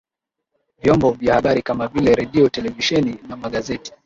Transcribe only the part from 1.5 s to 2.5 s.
kama vile redio